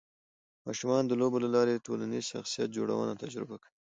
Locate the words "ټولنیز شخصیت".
1.87-2.69